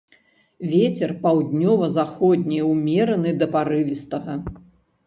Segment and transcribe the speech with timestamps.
[0.71, 4.33] Вецер паўднёва-заходні ўмераны да парывістага.